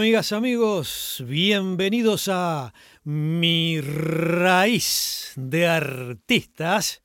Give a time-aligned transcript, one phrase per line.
[0.00, 2.72] Amigas, amigos, bienvenidos a
[3.04, 7.02] Mi Raíz de Artistas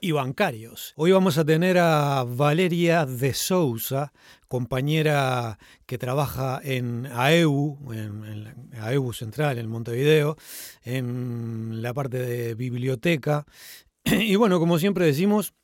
[0.00, 0.92] y Bancarios.
[0.96, 4.12] Hoy vamos a tener a Valeria de Sousa,
[4.48, 10.36] compañera que trabaja en AEU, en, AEU Central, en Montevideo,
[10.82, 13.46] en la parte de biblioteca.
[14.04, 15.54] Y bueno, como siempre decimos,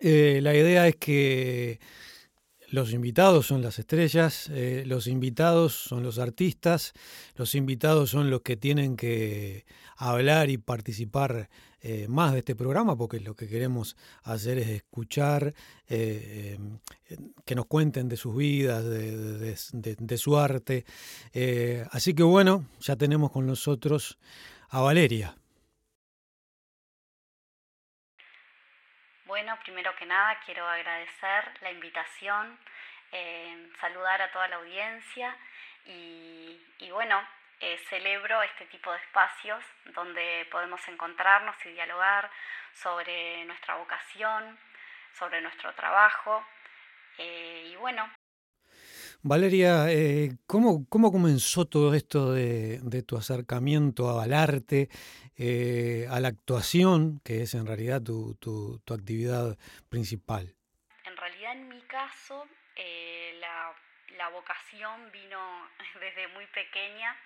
[0.00, 1.80] eh, la idea es que
[2.70, 6.92] los invitados son las estrellas, eh, los invitados son los artistas,
[7.36, 9.64] los invitados son los que tienen que
[9.96, 11.48] hablar y participar
[11.80, 15.54] eh, más de este programa, porque lo que queremos hacer es escuchar,
[15.88, 16.58] eh,
[17.46, 20.84] que nos cuenten de sus vidas, de su arte.
[21.90, 24.18] así que bueno, ya tenemos con nosotros
[24.68, 25.37] a Valeria.
[29.48, 32.58] Bueno, primero que nada quiero agradecer la invitación,
[33.12, 35.34] eh, saludar a toda la audiencia
[35.86, 36.60] y,
[36.92, 37.18] bueno,
[37.58, 42.30] eh, celebro este tipo de espacios donde podemos encontrarnos y dialogar
[42.74, 44.58] sobre nuestra vocación,
[45.14, 46.46] sobre nuestro trabajo
[47.16, 48.06] eh, y bueno,
[49.22, 54.88] Valeria, eh, ¿cómo, comenzó todo esto de, tu acercamiento al arte,
[55.36, 59.58] eh, a la actuación, que es en realidad tu, actividad
[59.90, 60.54] principal?
[61.04, 62.46] En realidad, en mi caso,
[62.76, 63.74] eh, la,
[64.30, 65.40] vocación vino
[66.00, 67.16] desde muy pequeña.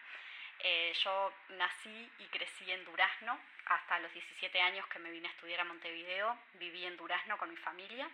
[1.04, 5.60] yo nací y crecí en Durazno hasta los 17 años que me vine a estudiar
[5.60, 6.38] a Montevideo.
[6.58, 8.08] Viví en Durazno con mi familia.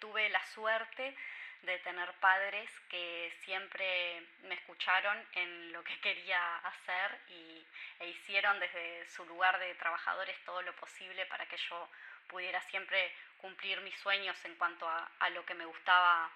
[0.00, 1.14] tuve la suerte
[1.62, 7.66] de tener padres que siempre me escucharon en lo que quería hacer y,
[8.00, 11.88] e hicieron desde su lugar de trabajadores todo lo posible para que yo
[12.28, 16.30] pudiera siempre cumplir mis sueños en cuanto a, lo que me gustaba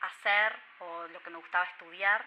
[0.00, 2.24] hacer o lo que me gustaba estudiar.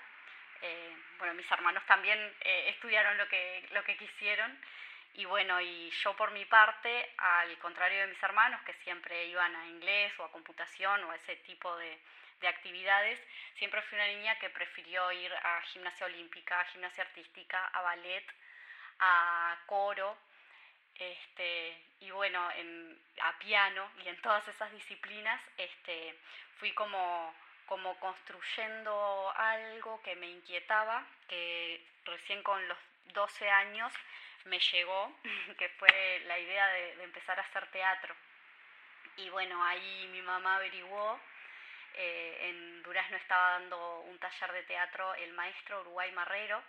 [0.61, 4.59] Eh, bueno, mis hermanos también eh, estudiaron lo que, lo que quisieron
[5.15, 9.55] y bueno, y yo por mi parte, al contrario de mis hermanos que siempre iban
[9.55, 11.99] a inglés o a computación o a ese tipo de,
[12.47, 13.21] actividades,
[13.55, 18.25] siempre fui una niña que prefirió ir a gimnasia olímpica, a gimnasia artística, a ballet,
[18.99, 20.17] a coro,
[20.95, 26.17] este, y bueno, en, a piano y en todas esas disciplinas este,
[26.59, 32.77] fui como, como construyendo algo que me inquietaba, que recién con los
[33.13, 33.93] 12 años
[34.49, 35.15] me llegó,
[35.57, 38.13] que fue la idea de, empezar a hacer teatro.
[39.17, 41.19] Y bueno, ahí mi mamá averiguó,
[41.93, 46.61] eh, en Durazno estaba dando un taller de teatro el maestro Uruguay Marrero,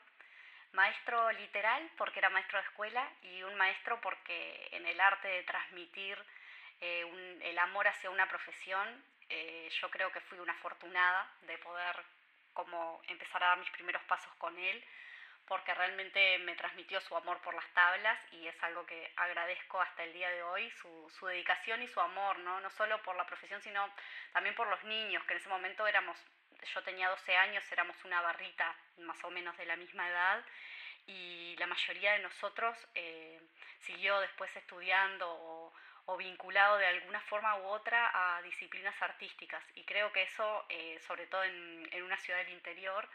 [0.72, 5.42] maestro literal porque era maestro de escuela y un maestro porque en el arte de
[5.42, 6.18] transmitir
[6.80, 11.96] eh, el amor hacia una profesión, eh, yo creo que fui una afortunada de poder
[12.52, 14.84] como empezar a dar mis primeros pasos con él
[15.50, 20.04] porque realmente me transmitió su amor por las tablas y es algo que agradezco hasta
[20.04, 22.60] el día de hoy, su, su dedicación y su amor, ¿no?
[22.60, 23.84] no solo por la profesión, sino
[24.32, 26.16] también por los niños, que en ese momento éramos,
[26.72, 30.44] yo tenía 12 años, éramos una barrita más o menos de la misma edad
[31.08, 33.40] y la mayoría de nosotros eh,
[33.80, 35.72] siguió después estudiando o,
[36.16, 41.28] vinculado de alguna forma u otra a disciplinas artísticas y creo que eso, eh, sobre
[41.28, 43.08] todo en, en una ciudad del interior,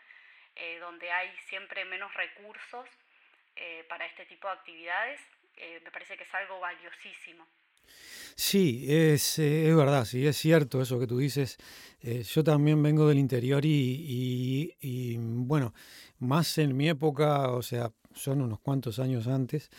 [0.56, 2.88] eh, donde hay siempre menos recursos
[3.56, 5.20] eh, para este tipo de actividades,
[5.58, 7.46] eh, me parece que es algo valiosísimo.
[8.36, 11.58] Sí, es, es, verdad, sí, es cierto eso que tú dices.
[12.02, 15.74] yo también vengo del interior y, y, bueno,
[16.20, 19.70] más en mi época, o sea, son unos cuantos años antes,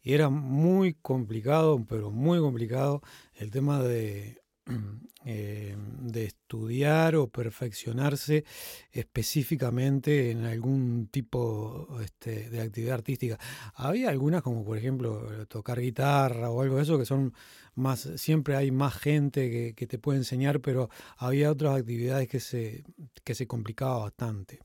[0.00, 3.02] y era muy complicado, pero muy complicado
[3.34, 4.40] el tema de
[5.28, 8.44] Eh, de estudiar o perfeccionarse
[8.92, 13.36] específicamente en algún tipo este, de actividad artística.
[13.74, 17.34] Había algunas como por ejemplo tocar guitarra o algo de eso que son
[17.74, 22.84] más, siempre hay más gente que, te puede enseñar, pero había otras actividades que se,
[23.24, 24.60] que se complicaba bastante.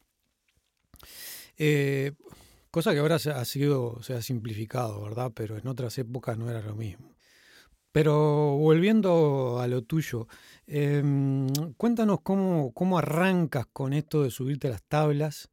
[1.58, 2.12] Eh,
[2.70, 5.32] cosa que ahora ha sido, se ha simplificado, ¿verdad?
[5.34, 7.11] Pero en otras épocas no era lo mismo.
[7.92, 8.14] Pero
[8.58, 10.28] volviendo a lo tuyo,
[10.66, 11.48] em,
[11.78, 15.52] cuéntanos cómo, cómo arrancas con esto de subirte a las tablas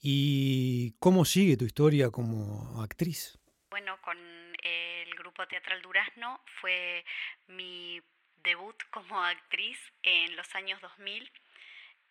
[0.00, 3.38] y cómo sigue tu historia como actriz.
[3.70, 4.16] Bueno, con
[4.62, 7.04] el grupo teatral Durazno fue
[7.46, 8.00] mi
[8.42, 11.30] debut como actriz en los años 2000,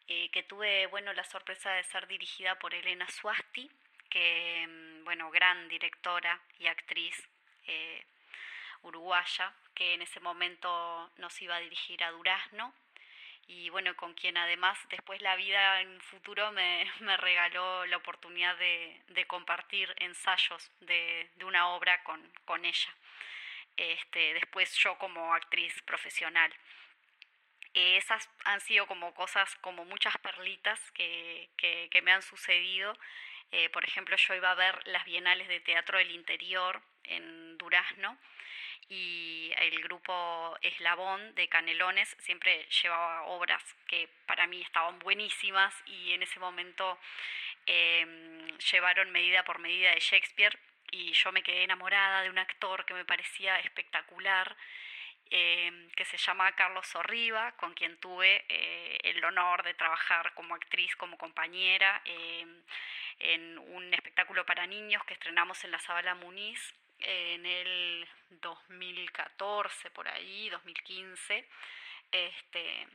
[0.08, 3.70] eh, que tuve bueno la sorpresa de ser dirigida por Elena Suasti,
[4.10, 7.16] que em, bueno gran directora y actriz.
[7.68, 8.06] Eh,
[8.84, 12.74] uruguaya, que en ese momento nos iba a dirigir a Durazno.
[13.50, 17.98] y bueno, con quien además después la vida en un futuro me, me regaló la
[17.98, 22.90] oportunidad de, de compartir ensayos de, de, una obra con, con ella.
[23.78, 26.52] Este, después yo como actriz profesional.
[27.74, 32.98] esas han sido como cosas, como muchas perlitas que, que, que me han sucedido.
[33.52, 38.18] Eh, por ejemplo, yo iba a ver las Bienales de Teatro del Interior en Durazno
[38.90, 46.14] y el grupo Eslabón de Canelones siempre llevaba obras que para mí estaban buenísimas y
[46.14, 46.98] en ese momento
[47.66, 50.58] em, llevaron medida por medida de Shakespeare
[50.92, 54.56] y yo me quedé enamorada de un actor que me parecía espectacular.
[55.30, 60.56] Em, que se llama Carlos Sorriba, con quien tuve eh, el honor de trabajar como
[60.56, 62.64] actriz, como compañera, em,
[63.20, 70.08] en un espectáculo para niños que estrenamos en la Zabala Muniz en el 2014, por
[70.08, 71.48] ahí, 2015.
[72.12, 72.88] Este,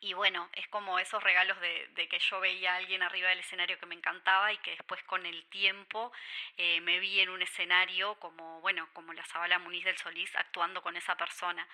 [0.00, 3.38] y bueno, es como esos regalos de, de, que yo veía a alguien arriba del
[3.38, 6.12] escenario que me encantaba y que después con el tiempo
[6.56, 10.82] eh, me vi en un escenario como, bueno, como la Zabala Muniz del Solís actuando
[10.82, 11.68] con esa persona.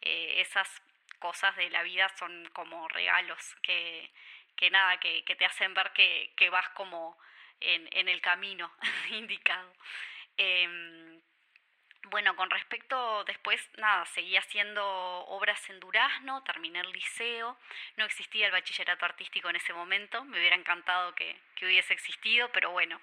[0.00, 0.68] Eh, esas
[1.18, 4.10] cosas de la vida son como regalos que,
[4.54, 7.18] que nada, que, que te hacen ver que, que vas como
[7.58, 8.70] en, en el camino
[9.10, 9.72] indicado.
[10.36, 11.02] Eh,
[12.12, 14.84] bueno, con respecto después, nada, seguí haciendo
[15.28, 17.56] obras en Durazno, terminé el liceo,
[17.96, 22.50] no existía el bachillerato artístico en ese momento, me hubiera encantado que, que hubiese existido,
[22.52, 23.00] pero bueno,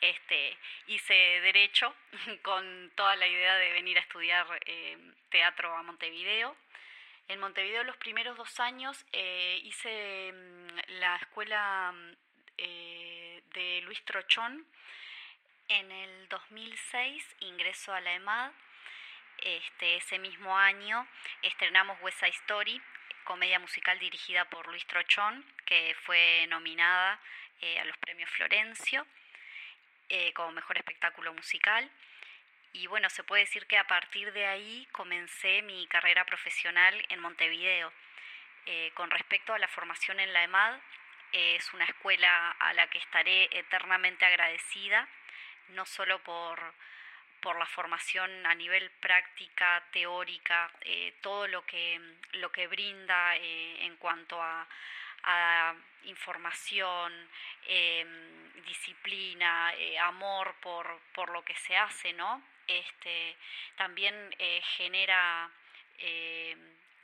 [0.00, 1.94] este, hice derecho
[2.42, 4.98] con toda la idea de venir a estudiar eh,
[5.30, 6.56] teatro a Montevideo.
[7.28, 10.68] En Montevideo los primeros dos años eh, hice mm,
[11.00, 11.94] la escuela
[12.58, 14.66] eh, de Luis Trochón,
[15.70, 18.50] en el 2006 ingreso a la EMAD.
[19.38, 21.06] Este, ese mismo año
[21.42, 22.82] estrenamos West Side Story,
[23.24, 27.18] comedia musical dirigida por Luis Trochón, que fue nominada
[27.60, 29.06] eh, a los premios Florencio
[30.08, 31.88] eh, como mejor espectáculo musical.
[32.72, 37.20] Y bueno, se puede decir que a partir de ahí comencé mi carrera profesional en
[37.20, 37.92] Montevideo.
[38.66, 40.78] Eh, con respecto a la formación en la EMAD,
[41.32, 45.08] es una escuela a la que estaré eternamente agradecida
[45.72, 46.60] no solo por,
[47.40, 52.00] por la formación a nivel práctica, teórica, eh, todo lo que,
[52.32, 54.66] lo que brinda eh, en cuanto a,
[56.04, 57.12] información,
[57.66, 58.06] eh,
[58.64, 59.70] disciplina,
[60.00, 62.42] amor por, por, lo que se hace, ¿no?
[62.66, 63.36] Este,
[63.76, 64.14] también
[64.76, 65.50] genera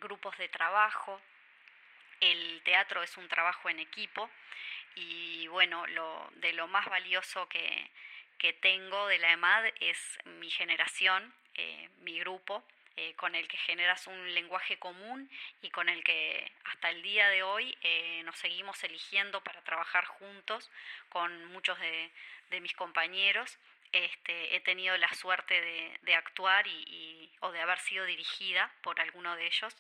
[0.01, 1.21] grupos de trabajo.
[2.21, 4.31] El teatro es un trabajo en equipo
[4.95, 7.91] y bueno, lo, de lo más valioso que,
[8.39, 9.99] que tengo de la EMAD es
[10.39, 12.65] mi generación, eh, mi grupo,
[12.99, 15.31] eh, con el que generas un lenguaje común
[15.61, 20.07] y con el que hasta el día de hoy eh, nos seguimos eligiendo para trabajar
[20.07, 20.71] juntos
[21.11, 22.11] con muchos de,
[22.51, 23.59] de mis compañeros.
[23.93, 28.99] Este, he tenido la suerte de, de actuar y, o de haber sido dirigida por
[28.99, 29.77] alguno de ellos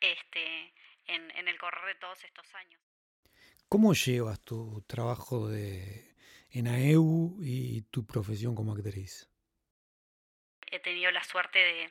[0.00, 0.72] este,
[1.06, 2.80] en, en el correr de todos estos años.
[3.68, 6.11] ¿Cómo llevas tu trabajo de
[6.52, 9.28] en AEU y tu profesión como actriz?
[10.70, 11.90] He tenido la suerte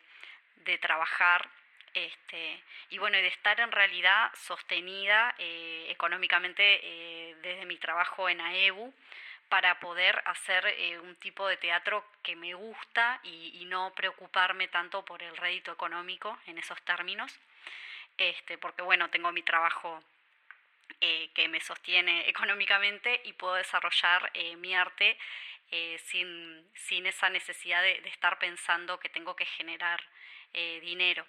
[0.65, 1.49] de, trabajar
[1.93, 8.39] este, y bueno, de estar en realidad sostenida eh, económicamente eh, desde mi trabajo en
[8.39, 8.93] AEBU
[9.49, 14.69] para poder hacer eh, un tipo de teatro que me gusta y, y, no preocuparme
[14.69, 17.37] tanto por el rédito económico en esos términos,
[18.17, 20.01] este, porque bueno, tengo mi trabajo
[21.00, 25.17] eh, que me sostiene económicamente y puedo desarrollar eh, mi arte
[25.71, 30.01] eh, sin, sin, esa necesidad de, de, estar pensando que tengo que generar
[30.53, 31.25] eh, dinero.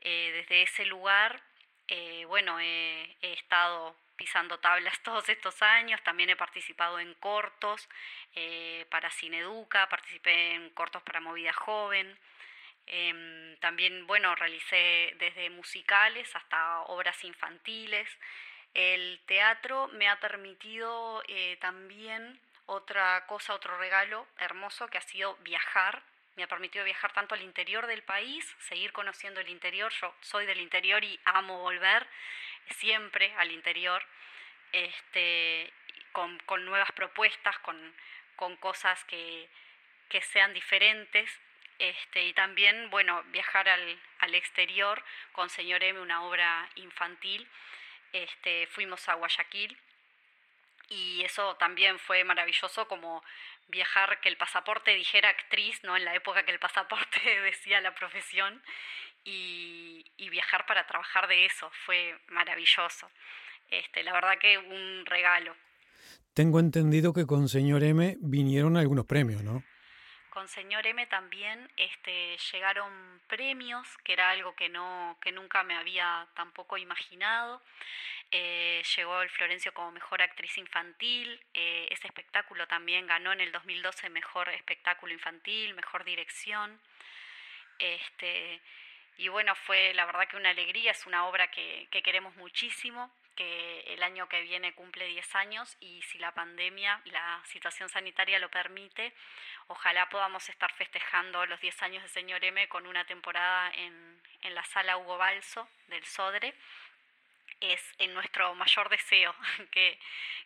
[0.00, 1.42] desde ese lugar,
[2.28, 7.88] bueno, he estado pisando tablas todos estos años, también he participado en cortos
[8.34, 12.18] eh, para Cineduca, participé en cortos para Movida Joven,
[12.90, 18.08] eh, también, bueno, realicé desde musicales hasta obras infantiles,
[18.78, 25.34] el teatro me ha permitido eh, también otra cosa, otro regalo hermoso que ha sido
[25.38, 26.00] viajar.
[26.36, 29.92] Me ha permitido viajar tanto al interior del país, seguir conociendo el interior.
[30.00, 32.06] Yo soy del interior y amo volver
[32.70, 34.00] siempre al interior,
[34.70, 35.72] este,
[36.12, 39.48] con, nuevas propuestas, con, cosas que,
[40.08, 41.28] que sean diferentes.
[41.80, 47.48] Este, y también, bueno, viajar al, al exterior con Señor M, una obra infantil
[48.12, 49.76] este, fuimos a Guayaquil
[50.88, 53.22] y eso también fue maravilloso como
[53.68, 55.96] viajar, que el pasaporte dijera actriz, ¿no?
[55.96, 58.62] En la época que el pasaporte decía la profesión
[59.24, 61.70] y, viajar para trabajar de eso.
[61.86, 63.10] Fue maravilloso.
[63.70, 65.56] Este, la verdad que un regalo.
[66.34, 69.64] Tengo entendido que con Señor M vinieron algunos premios, ¿no?
[70.38, 75.74] Con Señor M también este, llegaron premios, que era algo que, no, que nunca me
[75.74, 77.60] había tampoco imaginado.
[78.30, 81.44] Eh, llegó el Florencio como mejor actriz infantil.
[81.54, 86.80] Eh, ese espectáculo también ganó en el 2012 mejor espectáculo infantil, mejor dirección.
[87.80, 88.60] Este,
[89.16, 93.10] y bueno, fue la verdad que una alegría, es una obra que, que queremos muchísimo
[93.38, 98.40] que el año que viene cumple 10 años y si la pandemia, la situación sanitaria
[98.40, 99.14] lo permite,
[99.68, 103.94] ojalá podamos estar festejando los 10 años de Señor M con una temporada en,
[104.42, 106.52] en la sala Hugo Balso del Sodre.
[107.60, 109.32] Es en nuestro mayor deseo
[109.70, 109.96] que,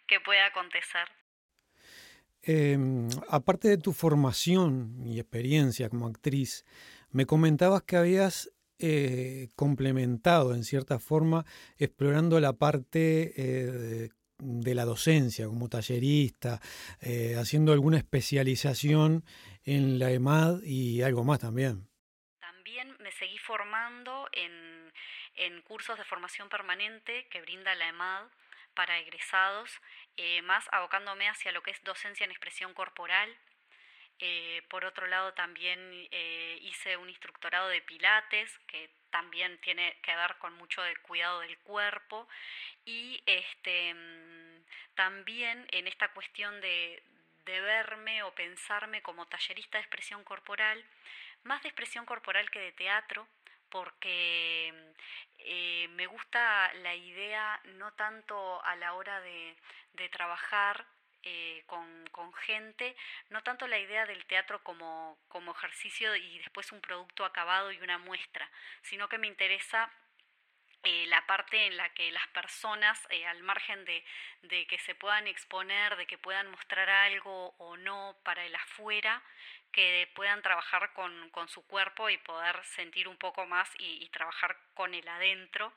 [0.07, 1.09] que pueda acontecer.
[2.43, 6.67] Em, aparte de tu formación y experiencia como actriz,
[7.11, 8.52] me comentabas que habías
[8.85, 11.45] eh, complementado en cierta forma,
[11.79, 14.09] explorando la parte eh,
[14.39, 16.61] de la docencia como tallerista,
[17.01, 19.25] eh, haciendo alguna especialización
[19.65, 21.87] en la EMAD y algo más también.
[22.41, 24.93] También me seguí formando en,
[25.37, 28.25] en cursos de formación permanente que brinda la EMAD
[28.75, 29.71] para egresados,
[30.43, 33.29] más abocándome hacia lo que es docencia en expresión corporal,
[34.19, 35.79] eh, por otro lado, también
[36.11, 41.41] eh, hice un instructorado de pilates, que también tiene que ver con mucho del cuidado
[41.41, 42.29] del cuerpo.
[42.85, 44.65] Y este, mm,
[44.95, 47.03] también en esta cuestión de,
[47.45, 50.85] de verme o pensarme como tallerista de expresión corporal,
[51.45, 53.27] más de expresión corporal que de teatro,
[53.69, 54.73] porque
[55.39, 59.57] eh, me gusta la idea no tanto a la hora de,
[59.95, 60.87] de trabajar
[61.25, 61.93] eh, con,
[62.35, 62.97] gente,
[63.31, 67.79] no tanto la idea del teatro como, como ejercicio y después un producto acabado y
[67.79, 68.51] una muestra,
[68.83, 69.91] sino que me interesa
[70.85, 74.05] eh, la parte en la que las personas, eh, al margen de,
[74.67, 79.23] que se puedan exponer, de que puedan mostrar algo o no para el afuera,
[79.71, 84.59] que puedan trabajar con, con su cuerpo y poder sentir un poco más y, trabajar
[84.75, 85.73] con el adentro.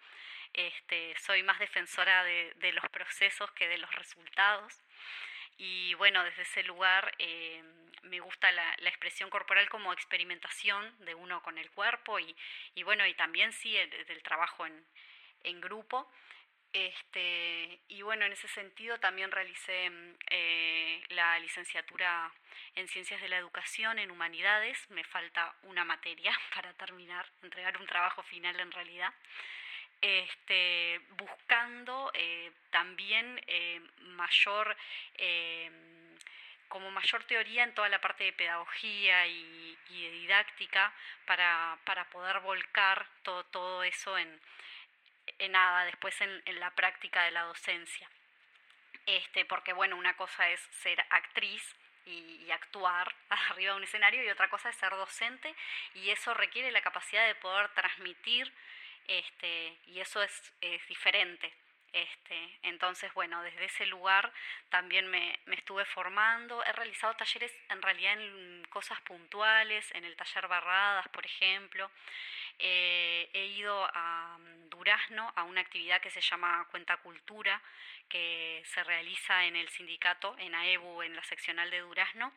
[0.53, 4.73] Este, soy más defensora de, de los procesos que de los resultados.
[5.57, 7.63] Y bueno, desde ese lugar eh,
[8.03, 12.35] me gusta la, expresión corporal como experimentación de uno con el cuerpo y,
[12.75, 14.85] y bueno, y también sí el, del trabajo en,
[15.43, 16.09] en grupo.
[16.73, 19.89] Este, y bueno, en ese sentido también realicé
[20.29, 22.33] eh, la licenciatura
[22.75, 24.77] en Ciencias de la Educación, en Humanidades.
[24.89, 29.13] Me falta una materia para terminar, entregar un trabajo final en realidad
[30.01, 34.75] este, buscando eh, también eh, mayor,
[35.17, 35.71] eh,
[36.67, 40.93] como mayor teoría en toda la parte de pedagogía y, de didáctica
[41.25, 44.39] para, para, poder volcar todo, todo eso en,
[45.49, 48.09] nada, después en, en, la práctica de la docencia.
[49.05, 51.75] Este, porque bueno, una cosa es ser actriz
[52.05, 55.53] y, actuar arriba de un escenario y otra cosa es ser docente
[55.95, 58.51] y eso requiere la capacidad de poder transmitir
[59.07, 61.53] este, y eso es, es diferente.
[61.95, 64.29] Este, entonces, bueno, desde ese lugar
[64.67, 66.61] también me, me, estuve formando.
[66.65, 71.89] He realizado talleres en realidad en cosas puntuales, en el taller Barradas, por ejemplo.
[72.59, 74.37] Eh, he ido a
[74.69, 77.61] Durazno a una actividad que se llama Cuenta Cultura,
[78.09, 82.33] que se realiza en el sindicato, en AEBU, en la seccional de Durazno.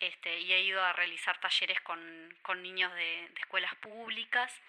[0.00, 4.60] Este, y he ido a realizar talleres con, con niños de, de escuelas públicas.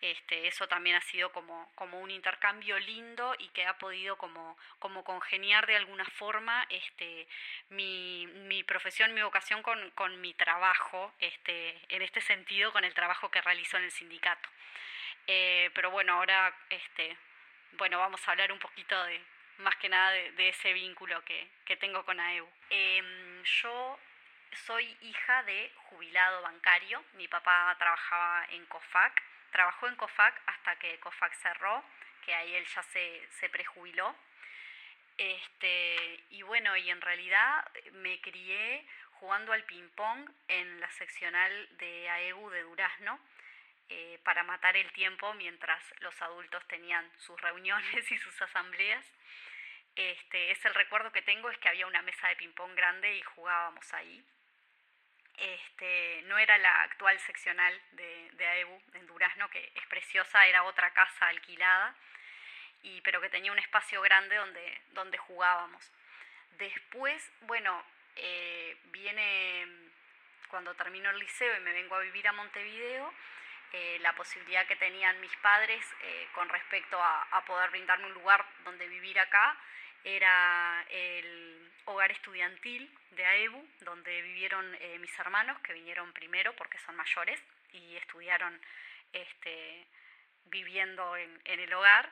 [0.00, 4.56] Este, eso también ha sido como, como un intercambio lindo y que ha podido como,
[4.78, 7.28] como congeniar de alguna forma este,
[7.68, 12.94] mi, mi profesión, mi vocación con, con mi trabajo, este, en este sentido, con el
[12.94, 14.48] trabajo que realizó en el sindicato.
[15.26, 17.16] Eh, pero bueno, ahora este,
[17.72, 19.20] bueno, vamos a hablar un poquito de,
[19.58, 22.48] más que nada de, de ese vínculo que, que tengo con AEU.
[22.70, 23.98] Em, yo
[24.66, 30.98] soy hija de jubilado bancario, mi papá trabajaba en COFAC, Trabajó en COFAC hasta que
[31.00, 31.84] COFAC cerró,
[32.24, 34.14] que ahí él ya se, se prejubiló.
[35.16, 42.08] Este, y bueno, y en realidad me crié jugando al ping-pong en la seccional de
[42.08, 43.20] AEU de Durazno
[43.88, 49.04] eh, para matar el tiempo mientras los adultos tenían sus reuniones y sus asambleas.
[49.96, 53.22] Este, es el recuerdo que tengo es que había una mesa de ping-pong grande y
[53.22, 54.24] jugábamos ahí.
[55.38, 60.64] Este, no era la actual seccional de, de AEBU en Durazno, que es preciosa, era
[60.64, 61.94] otra casa alquilada,
[62.82, 65.90] y, pero que tenía un espacio grande donde, donde jugábamos.
[66.58, 67.82] Después, bueno,
[68.16, 69.66] eh, viene
[70.50, 73.12] cuando terminó el liceo y me vengo a vivir a Montevideo,
[73.72, 78.44] eh, la posibilidad que tenían mis padres eh, con respecto a, poder brindarme un lugar
[78.64, 79.56] donde vivir acá
[80.04, 86.78] era el hogar estudiantil de AEBU, donde vivieron eh, mis hermanos, que vinieron primero porque
[86.78, 87.40] son mayores
[87.72, 88.60] y estudiaron
[89.12, 89.86] este,
[90.46, 92.10] viviendo en, el hogar.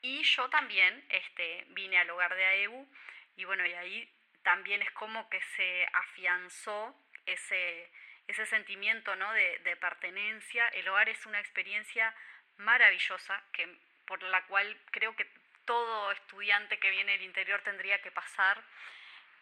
[0.00, 2.88] Y yo también este, vine al hogar de AEBU
[3.36, 4.12] y bueno, y ahí
[4.42, 6.94] también es como que se afianzó
[7.26, 7.90] ese,
[8.26, 9.32] ese sentimiento ¿no?
[9.32, 10.68] de, de, pertenencia.
[10.68, 12.14] El hogar es una experiencia
[12.56, 15.30] maravillosa que, por la cual creo que
[15.64, 18.62] todo estudiante que viene del interior tendría que pasar.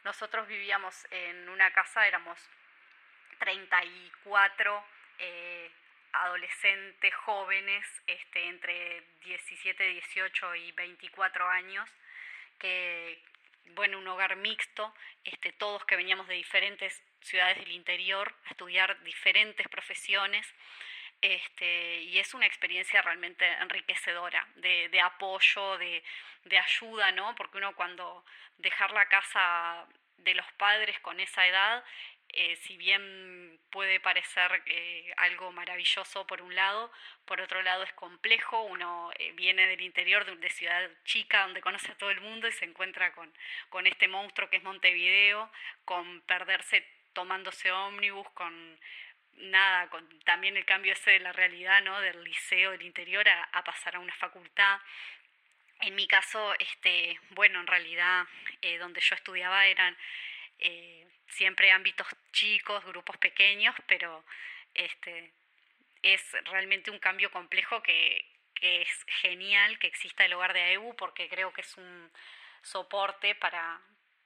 [0.05, 2.39] Nosotros vivíamos en una casa, éramos
[3.39, 4.85] 34
[5.19, 5.71] eh,
[6.13, 11.89] adolescentes jóvenes, este, entre 17, 18 y 24 años,
[12.59, 13.23] que,
[13.75, 19.03] bueno, un hogar mixto, este, todos que veníamos de diferentes ciudades del interior a estudiar
[19.03, 20.47] diferentes profesiones.
[21.23, 26.03] Este, y es una experiencia realmente enriquecedora, de, de apoyo, de,
[26.59, 27.35] ayuda, ¿no?
[27.35, 28.25] Porque uno cuando
[28.59, 29.87] dejar la casa
[30.19, 31.85] de los padres con esa edad
[32.33, 36.93] eh, si bien puede parecer eh, algo maravilloso por un lado,
[37.25, 41.61] por otro lado es complejo, uno eh, viene del interior de, de, ciudad chica donde
[41.61, 43.33] conoce a todo el mundo y se encuentra con,
[43.69, 45.51] con este monstruo que es Montevideo,
[45.85, 48.79] con perderse tomándose ómnibus, con
[49.41, 52.01] nada, con también el cambio ese de la realidad, ¿no?
[52.01, 54.81] Del liceo del interior a, a pasar a una facultad.
[55.81, 58.27] En mi caso, este, bueno, en realidad
[58.79, 59.97] donde yo estudiaba eran
[61.31, 64.25] siempre ámbitos chicos, grupos pequeños, pero
[64.75, 65.33] este,
[66.03, 70.95] es realmente un cambio complejo que, que es genial que exista el hogar de AEU
[70.97, 72.11] porque creo que es un
[72.63, 73.81] soporte para,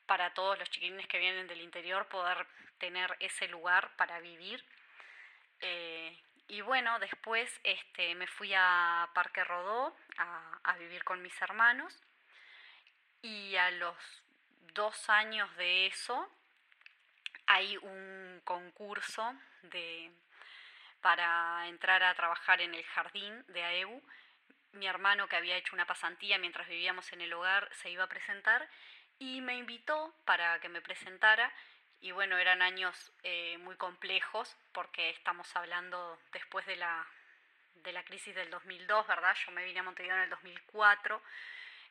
[0.06, 2.46] para todos los chiquilines que vienen del interior poder
[2.78, 4.64] tener ese lugar para vivir.
[5.66, 11.40] Eh, y bueno, después este, me fui a Parque Rodó a, a, vivir con mis
[11.40, 11.98] hermanos
[13.22, 13.96] y a los
[14.74, 16.28] dos años de eso
[17.46, 20.12] hay un concurso de,
[21.00, 24.02] para entrar a trabajar en el jardín de AEU.
[24.72, 28.08] Mi hermano, que había hecho una pasantía mientras vivíamos en el hogar, se iba a
[28.08, 28.68] presentar
[29.18, 31.50] y me invitó para que me presentara.
[32.04, 37.02] Y bueno, eran años eh, muy complejos porque estamos hablando después de la,
[37.76, 39.34] de la crisis del 2002, ¿verdad?
[39.46, 41.22] Yo me vine a Montevideo en el 2004.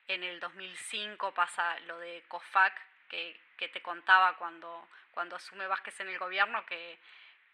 [0.09, 5.99] En el 2005 pasa lo de COFAC, que, que te contaba cuando, cuando asume Vázquez
[6.01, 6.99] en el gobierno, que,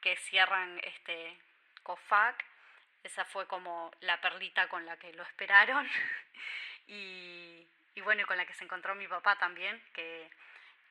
[0.02, 1.40] que cierran este
[1.84, 2.44] COFAC.
[3.06, 5.90] Esa fue como la perlita con la que lo esperaron.
[6.88, 10.30] y, y bueno, y con la que se encontró mi papá también, que,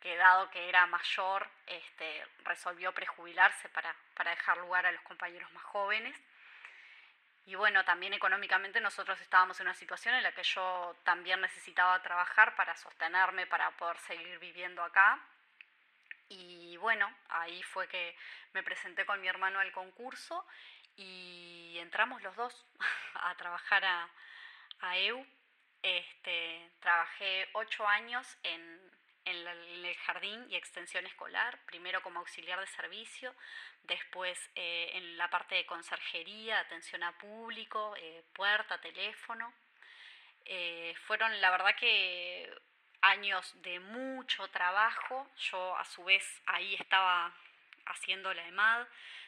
[0.00, 5.50] que dado que era mayor, este, resolvió prejubilarse para, para dejar lugar a los compañeros
[5.52, 6.16] más jóvenes.
[7.46, 12.00] Y bueno, también económicamente nosotros estábamos en una situación en la que yo también necesitaba
[12.02, 15.18] trabajar para sostenerme, para poder seguir viviendo acá.
[16.28, 18.14] Y bueno, ahí fue que
[18.52, 20.46] me presenté con mi hermano al concurso
[20.96, 22.66] y entramos los dos
[23.14, 24.08] a trabajar a,
[24.80, 25.26] a EU.
[25.82, 28.90] Este, trabajé ocho años en,
[29.30, 29.46] en,
[29.84, 33.34] el jardín y extensión escolar, primero como auxiliar de servicio,
[33.84, 39.52] después eh, en la parte de conserjería, atención a público, eh, puerta, teléfono.
[40.44, 42.50] Eh, fueron la verdad que
[43.00, 47.32] años de mucho trabajo, yo a su vez ahí estaba
[47.86, 48.86] haciendo la EMAD,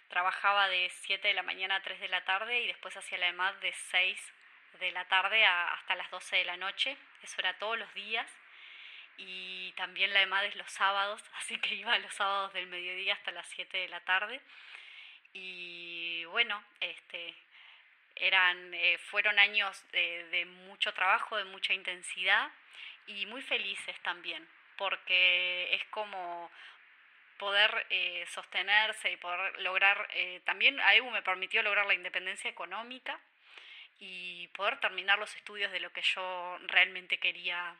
[0.08, 3.28] trabajaba de 7 de la mañana a 3 de la tarde y después hacía la
[3.28, 4.34] EMAD de 6
[4.80, 8.30] de la tarde hasta las 12 de la noche, eso era todos los días
[9.20, 13.30] y también la EMAD es los sábados, así que iba los sábados del mediodía hasta
[13.32, 14.40] las 7 de la tarde.
[15.32, 17.34] Y bueno, este,
[18.16, 22.50] eran, eh, fueron años de, de, mucho trabajo, de mucha intensidad
[23.06, 26.50] y muy felices también, porque es como
[27.38, 33.18] poder eh, sostenerse y poder lograr, eh, también AEU me permitió lograr la independencia económica
[33.98, 37.76] y poder terminar los estudios de lo que yo realmente quería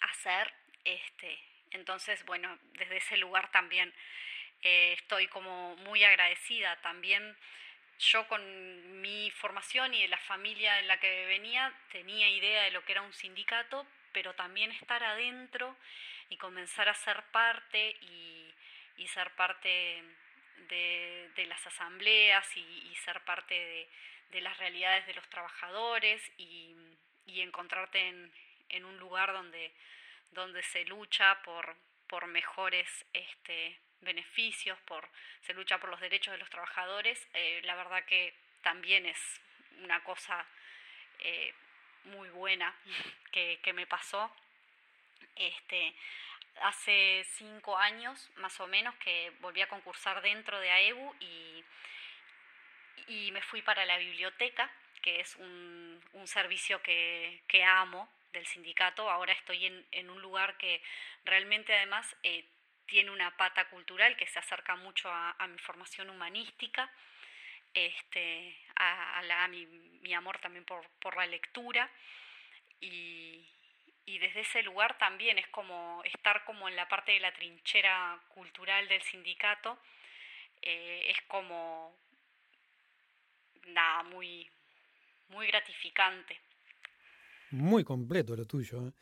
[0.00, 0.52] hacer.
[0.84, 1.38] Este,
[1.70, 3.92] entonces, bueno, desde ese lugar también
[4.62, 6.76] eh, estoy como muy agradecida.
[6.82, 7.36] También
[7.98, 12.70] yo con mi formación y de la familia en la que venía tenía idea de
[12.70, 15.76] lo que era un sindicato, pero también estar adentro
[16.30, 18.52] y comenzar a ser parte y,
[18.96, 20.02] y ser parte
[20.68, 23.88] de, de las asambleas y, ser parte de,
[24.32, 26.74] de, las realidades de los trabajadores y,
[27.26, 28.32] y encontrarte en,
[28.70, 29.72] en un lugar donde,
[30.32, 31.76] donde se lucha por,
[32.06, 35.08] por mejores este, beneficios, por,
[35.40, 39.40] se lucha por los derechos de los trabajadores, eh, la verdad que también es
[39.82, 40.44] una cosa
[41.20, 41.54] eh,
[42.04, 42.74] muy buena
[43.32, 44.30] que, me pasó.
[45.36, 45.94] Este,
[46.62, 51.64] hace cinco años más o menos que volví a concursar dentro de AEBU y,
[53.06, 54.70] y me fui para la biblioteca,
[55.02, 59.10] que es un, servicio que, amo del sindicato.
[59.10, 60.82] Ahora estoy en, un lugar que
[61.24, 62.44] realmente además eh,
[62.86, 66.90] tiene una pata cultural que se acerca mucho a, mi formación humanística,
[67.74, 71.90] este, a, mi, amor también por, la lectura.
[72.80, 73.46] Y,
[74.06, 78.88] desde ese lugar también es como estar como en la parte de la trinchera cultural
[78.88, 79.78] del sindicato,
[80.62, 81.94] eh, es como
[83.66, 84.50] nada, muy,
[85.28, 86.40] muy gratificante.
[87.50, 88.88] Muy completo lo tuyo.
[88.88, 88.92] ¿eh?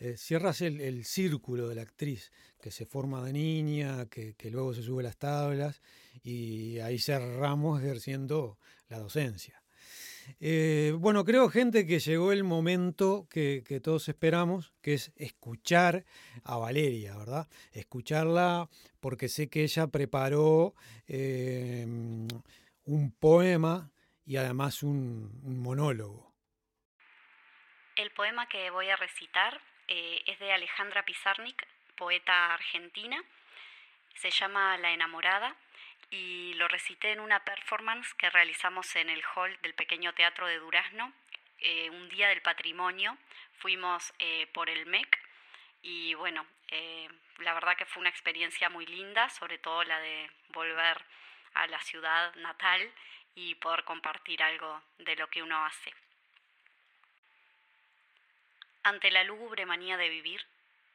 [0.00, 2.30] Eh, cierras el, círculo de la actriz
[2.60, 5.82] que se forma de niña, que, luego se sube a las tablas
[6.22, 8.58] y ahí cerramos ejerciendo
[8.88, 9.62] la docencia.
[10.40, 16.04] Eh, bueno, creo, gente, que llegó el momento que, todos esperamos, que es escuchar
[16.44, 17.48] a Valeria, ¿verdad?
[17.72, 18.68] Escucharla
[19.00, 20.74] porque sé que ella preparó
[22.88, 23.90] un poema
[24.28, 26.27] y además un, monólogo.
[27.98, 33.20] El poema que voy a recitar eh, es de Alejandra Pizarnik, poeta argentina.
[34.14, 35.56] Se llama La enamorada
[36.08, 40.60] y lo recité en una performance que realizamos en el hall del pequeño teatro de
[40.60, 41.12] Durazno,
[41.58, 43.18] eh, un día del patrimonio.
[43.58, 45.18] Fuimos eh, por el MEC
[45.82, 46.46] y bueno,
[47.38, 51.04] la verdad que fue una experiencia muy linda, sobre todo la de volver
[51.54, 52.92] a la ciudad natal
[53.34, 55.92] y poder compartir algo de lo que uno hace.
[58.88, 60.40] Ante la lúgubre manía de vivir,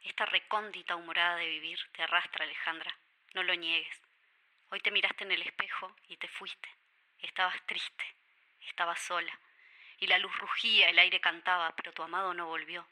[0.02, 2.98] esta recóndita humorada de vivir te arrastra, Alejandra.
[3.36, 4.02] No lo niegues.
[4.72, 6.68] Hoy te miraste en el espejo y te fuiste.
[7.20, 8.04] Estabas triste,
[8.68, 9.40] estabas sola.
[10.00, 12.84] Y la luz rugía, el aire cantaba, pero tu amado no volvió.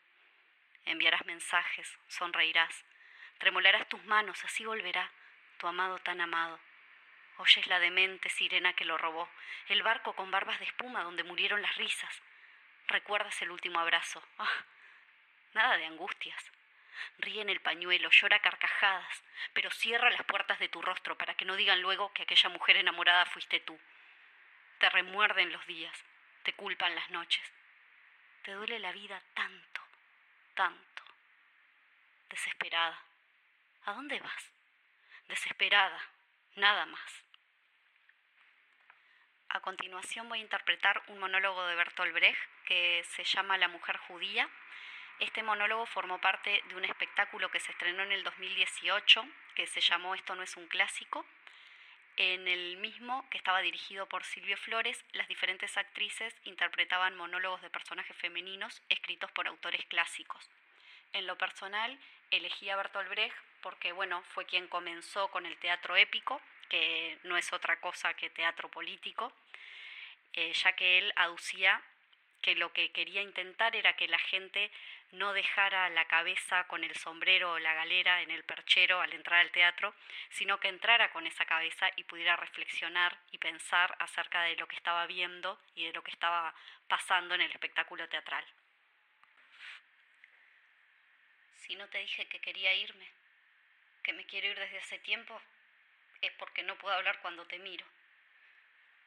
[0.85, 2.85] Enviarás mensajes, sonreirás,
[3.39, 5.11] tremolarás tus manos, así volverá
[5.57, 6.59] tu amado tan amado
[7.37, 9.27] Oyes la demente sirena que lo robó,
[9.67, 12.21] el barco con barbas de espuma donde murieron las risas.
[12.87, 14.21] Recuerdas el último abrazo.
[14.37, 14.63] Ah,
[15.53, 16.51] nada de angustias.
[17.17, 21.45] Ríe en el pañuelo, llora carcajadas, pero cierra las puertas de tu rostro para que
[21.45, 23.79] no digan luego que aquella mujer enamorada fuiste tú.
[24.79, 25.97] Te remuerden los días,
[26.43, 27.43] te culpan las noches.
[28.43, 29.81] Te duele la vida tanto,
[30.55, 31.03] tanto.
[32.29, 32.99] Desesperada.
[33.85, 34.51] ¿A dónde vas?
[35.27, 35.99] Desesperada,
[36.55, 37.23] nada más.
[39.49, 43.97] A continuación voy a interpretar un monólogo de Bertolt Brecht que se llama La mujer
[43.97, 44.49] judía.
[45.19, 49.81] Este monólogo formó parte de un espectáculo que se estrenó en el 2018 que se
[49.81, 51.25] llamó Esto no es un clásico.
[52.17, 57.69] En el mismo, que estaba dirigido por Silvio Flores, las diferentes actrices interpretaban monólogos de
[57.69, 60.49] personajes femeninos escritos por autores clásicos.
[61.13, 61.97] En lo personal,
[62.29, 67.35] elegí a Bertolt Brecht porque, bueno, fue quien comenzó con el teatro épico que no
[67.35, 69.33] es otra cosa que teatro político,
[70.33, 71.81] eh, ya que él aducía
[72.41, 74.71] que lo que quería intentar era que la gente
[75.11, 79.41] no dejara la cabeza con el sombrero o la galera en el perchero al entrar
[79.41, 79.93] al teatro,
[80.29, 84.75] sino que entrara con esa cabeza y pudiera reflexionar y pensar acerca de lo que
[84.75, 86.53] estaba viendo y de lo que estaba
[86.87, 88.45] pasando en el espectáculo teatral.
[91.55, 93.07] Si no te dije que quería irme,
[94.03, 95.41] que me quiero ir desde hace tiempo,
[96.21, 97.85] es porque no puedo hablar cuando te miro.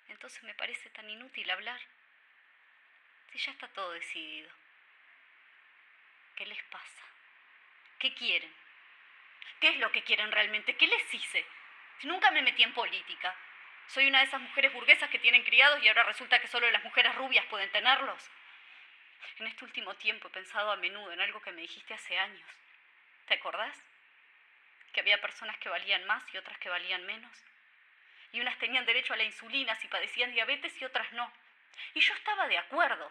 [0.09, 1.81] Entonces me parece tan inútil hablar.
[3.33, 4.51] Si ya está todo decidido.
[6.37, 7.05] ¿Qué les pasa?
[7.99, 8.53] ¿Qué quieren?
[9.61, 10.77] ¿Qué es lo que quieren realmente?
[10.77, 11.47] ¿Qué les hice?
[12.03, 13.35] Nunca me metí en política.
[13.87, 16.85] Soy una de esas mujeres burguesas que tienen criados y ahora resulta que solo las
[16.85, 18.31] mujeres rubias pueden tenerlos.
[19.38, 22.49] En este último tiempo he pensado a menudo en algo que me dijiste hace años.
[23.27, 23.83] ¿Te acordás?
[24.94, 27.37] que había personas que valían más y otras que valían menos.
[28.33, 31.31] Y unas tenían derecho a la insulina si padecían diabetes y otras no.
[31.92, 33.11] Y yo estaba de acuerdo.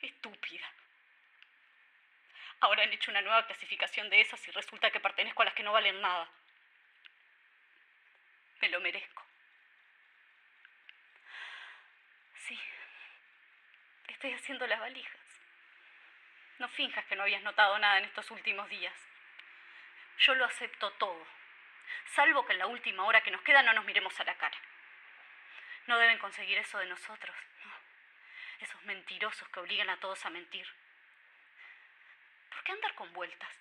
[0.00, 0.66] Estúpida.
[2.60, 5.62] Ahora han hecho una nueva clasificación de esas y resulta que pertenezco a las que
[5.62, 6.28] no valen nada.
[8.60, 9.24] Me lo merezco.
[12.34, 12.58] Sí,
[14.08, 15.16] estoy haciendo las valijas.
[16.58, 18.94] No finjas que no habías notado nada en estos últimos días.
[20.18, 21.26] Yo lo acepto todo,
[22.04, 24.58] salvo que en la última hora que nos queda no nos miremos a la cara.
[25.86, 27.72] No deben conseguir eso de nosotros, ¿no?
[28.60, 30.68] Esos mentirosos que obligan a todos a mentir.
[32.50, 33.60] ¿Por qué andar con vueltas?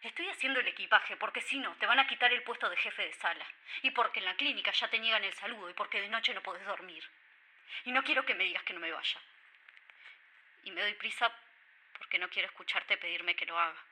[0.00, 3.02] Estoy haciendo el equipaje porque si no, te van a quitar el puesto de jefe
[3.02, 3.46] de sala.
[3.82, 6.42] Y porque en la clínica ya te niegan el saludo y porque de noche no
[6.42, 7.04] podés dormir.
[7.84, 9.20] Y no quiero que me digas que no me vaya.
[10.64, 11.32] Y me doy prisa
[11.98, 13.82] porque no quiero escucharte pedirme que lo haga.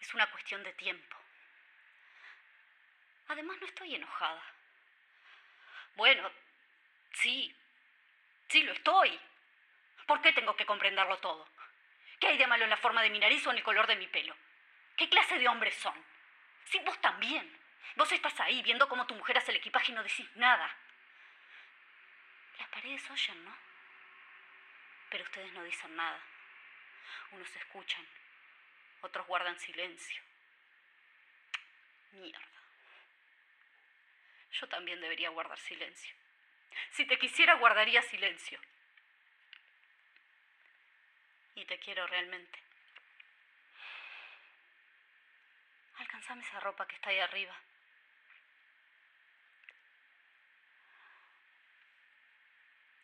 [0.00, 1.16] Es una cuestión de tiempo.
[3.28, 4.42] Además, no estoy enojada.
[5.96, 6.30] Bueno,
[7.12, 7.54] sí,
[8.48, 9.18] sí lo estoy.
[10.08, 11.46] ¿Por qué tengo que comprenderlo todo?
[12.18, 13.96] ¿Qué hay de malo en la forma de mi nariz o en el color de
[13.96, 14.34] mi pelo?
[14.96, 15.94] ¿Qué clase de hombres son?
[16.64, 17.46] Sí, vos también.
[17.94, 20.74] Vos estás ahí viendo cómo tu mujer hace el equipaje y no decís nada.
[22.58, 23.54] Las paredes oyen, ¿no?
[25.10, 26.18] Pero ustedes no dicen nada.
[27.32, 28.06] Unos escuchan,
[29.02, 30.22] otros guardan silencio.
[32.12, 32.62] Mierda.
[34.52, 36.14] Yo también debería guardar silencio.
[36.92, 38.58] Si te quisiera, guardaría silencio.
[41.58, 42.56] Y te quiero realmente.
[45.98, 47.52] Alcanzame esa ropa que está ahí arriba.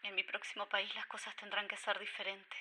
[0.04, 2.60] En mi próximo país las cosas tendrán que ser diferentes.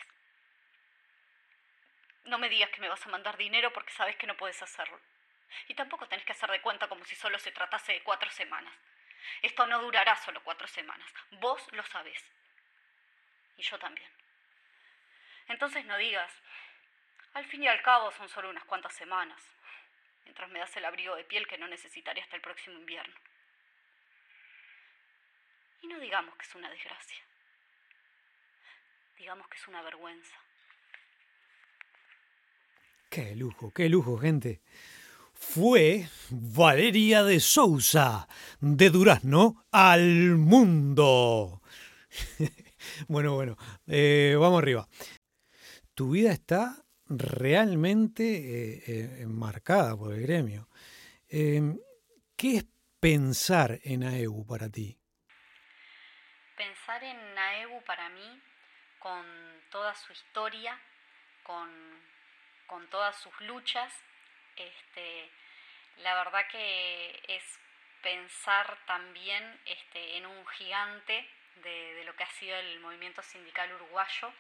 [2.23, 4.99] No me digas que me vas a mandar dinero porque sabes que no puedes hacerlo.
[5.67, 8.73] Y tampoco tenés que hacer de cuenta como si solo se tratase de cuatro semanas.
[9.43, 11.13] Esto no durará solo cuatro semanas.
[11.33, 12.23] Vos lo sabés.
[13.57, 14.22] Y yo también.
[15.47, 16.31] Entonces no digas,
[17.33, 19.41] al fin y al cabo son solo unas cuantas semanas,
[20.23, 23.15] mientras me das el abrigo de piel que no necesitaré hasta el próximo invierno.
[25.81, 27.17] Y no digamos que es una desgracia.
[29.17, 30.35] Digamos que es una vergüenza.
[33.09, 34.61] Qué lujo, qué lujo, gente
[35.43, 38.27] fue Valeria de Sousa,
[38.59, 41.61] de Durazno al mundo.
[43.07, 44.87] bueno, bueno, eh, vamos arriba.
[45.95, 48.83] Tu vida está realmente eh,
[49.21, 50.67] eh, marcada por el gremio.
[51.29, 51.77] Em,
[52.35, 52.65] ¿Qué es
[52.99, 54.97] pensar en AEU para ti?
[56.57, 58.41] Pensar en AEU para mí,
[58.99, 59.25] con
[59.69, 60.79] toda su historia,
[61.43, 61.69] con,
[62.67, 63.93] con todas sus luchas,
[64.55, 65.29] este,
[65.97, 67.43] la verdad que es
[68.01, 71.27] pensar también este, en un gigante
[71.63, 74.33] de, lo que ha sido el movimiento sindical uruguayo,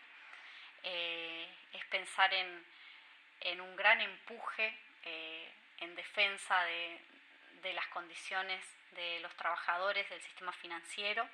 [0.83, 9.33] eh, es pensar en, un gran empuje eh, en defensa de, las condiciones de los
[9.35, 11.27] trabajadores del sistema financiero.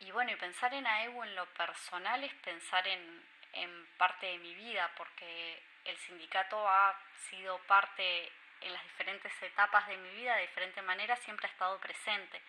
[0.00, 3.22] Y bueno, y pensar en AEU en lo personal es pensar en,
[3.52, 6.98] en parte de mi vida, porque el sindicato ha
[7.28, 11.78] sido parte en las diferentes etapas de mi vida, de diferente manera, siempre ha estado
[11.78, 12.40] presente.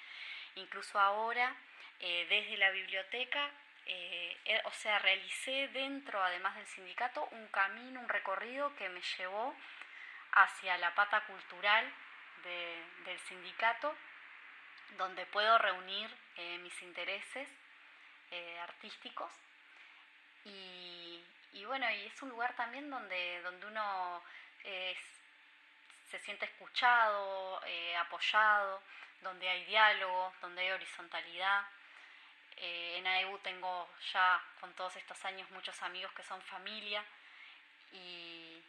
[0.55, 1.55] Incluso ahora,
[1.99, 3.49] eh, desde la biblioteca,
[3.85, 9.55] eh, o sea, realicé dentro, además del sindicato, un camino, un recorrido que me llevó
[10.33, 11.91] hacia la pata cultural
[13.05, 13.95] del sindicato,
[14.97, 17.47] donde puedo reunir eh, mis intereses
[18.63, 19.29] artísticos
[20.45, 21.21] y,
[21.65, 24.23] bueno, y es un lugar también donde, donde uno
[26.11, 28.83] se siente escuchado, eh, apoyado,
[29.21, 31.63] donde hay diálogo, donde hay horizontalidad.
[32.61, 37.03] Eh, en AEU tengo ya con todos estos años muchos amigos que son familia
[37.91, 38.63] y,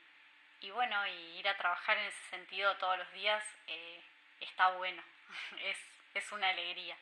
[0.72, 4.02] bueno, y ir a trabajar en ese sentido todos los días eh,
[4.40, 5.02] está bueno,
[5.62, 5.78] es,
[6.14, 6.96] es, una alegría.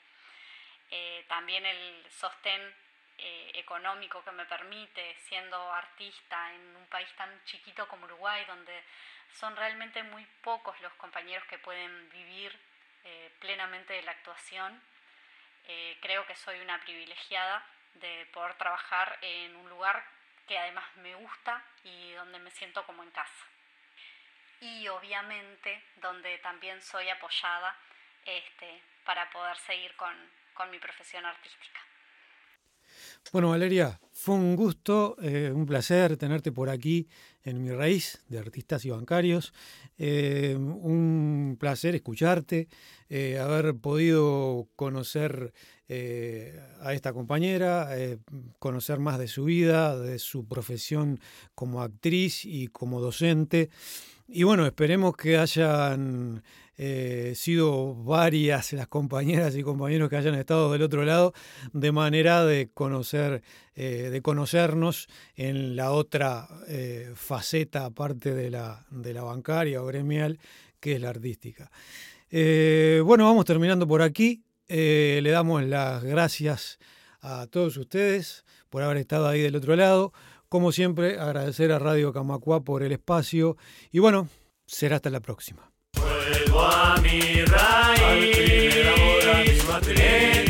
[1.29, 2.75] también el sostén
[3.23, 8.83] eh, económico que me permite, siendo artista en un país tan chiquito como Uruguay, donde
[9.35, 12.59] son realmente muy pocos los compañeros que pueden vivir
[13.05, 14.81] eh, plenamente de la actuación.
[15.69, 20.05] Eh, creo que soy una privilegiada de poder trabajar en un lugar
[20.47, 23.47] que además me gusta y donde me siento como en casa.
[24.61, 27.77] Y obviamente donde también soy apoyada
[28.25, 31.81] este, para poder seguir con mi profesión artística.
[33.33, 37.09] Bueno, Valeria, fue un gusto, eh, un placer tenerte por aquí
[37.45, 39.53] en mi raíz de artistas y bancarios.
[39.99, 42.69] Eh, un placer escucharte,
[43.09, 45.53] eh, haber podido conocer
[46.83, 47.89] a esta compañera,
[48.61, 51.19] conocer más de su vida, de su profesión
[51.57, 53.71] como actriz y como docente.
[54.29, 56.45] Y bueno, esperemos que hayan
[56.83, 61.35] eh, sido varias las compañeras y compañeros que hayan estado del otro lado,
[61.75, 63.43] de manera de conocer,
[63.75, 69.85] eh, de conocernos en la otra eh, faceta, aparte de la, de la bancaria o
[69.85, 70.39] gremial,
[70.81, 71.71] que es la artística.
[72.31, 74.43] bueno, vamos terminando por aquí.
[74.67, 76.79] le damos las gracias
[77.21, 80.15] a todos ustedes por haber estado ahí del otro lado
[80.49, 83.59] Como siempre, agradecer a Radio Camacua por el espacio
[83.93, 84.29] y bueno,
[84.65, 85.71] será hasta la próxima.
[86.31, 87.99] Альвами рай,
[89.57, 90.50] смотреть